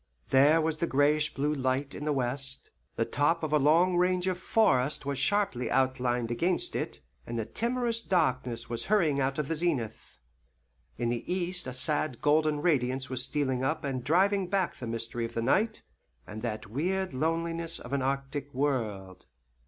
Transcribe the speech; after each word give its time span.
There 0.29 0.59
was 0.61 0.77
the 0.77 0.87
grayish 0.87 1.31
blue 1.35 1.53
light 1.53 1.93
in 1.93 2.05
the 2.05 2.11
west, 2.11 2.71
the 2.95 3.05
top 3.05 3.43
of 3.43 3.53
a 3.53 3.59
long 3.59 3.97
range 3.97 4.25
of 4.25 4.39
forest 4.39 5.05
was 5.05 5.19
sharply 5.19 5.69
outlined 5.69 6.31
against 6.31 6.75
it, 6.75 7.01
and 7.27 7.39
a 7.39 7.45
timorous 7.45 8.01
darkness 8.01 8.67
was 8.67 8.85
hurrying 8.85 9.19
out 9.21 9.37
of 9.37 9.47
the 9.47 9.53
zenith. 9.55 10.17
In 10.97 11.09
the 11.09 11.31
east 11.31 11.67
a 11.67 11.73
sad 11.75 12.19
golden 12.19 12.63
radiance 12.63 13.11
was 13.11 13.23
stealing 13.23 13.63
up 13.63 13.83
and 13.83 14.03
driving 14.03 14.47
back 14.47 14.73
the 14.75 14.87
mystery 14.87 15.23
of 15.23 15.35
the 15.35 15.43
night, 15.43 15.83
and 16.25 16.41
that 16.41 16.65
weird 16.71 17.13
loneliness 17.13 17.77
of 17.77 17.93
an 17.93 18.01
arctic 18.01 18.51
world. 18.55 19.27